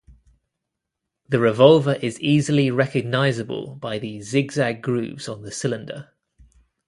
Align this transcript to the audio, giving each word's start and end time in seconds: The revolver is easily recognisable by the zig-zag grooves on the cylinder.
The 1.29 1.37
revolver 1.37 1.93
is 2.01 2.19
easily 2.19 2.71
recognisable 2.71 3.75
by 3.75 3.99
the 3.99 4.23
zig-zag 4.23 4.81
grooves 4.81 5.29
on 5.29 5.43
the 5.43 5.51
cylinder. 5.51 6.13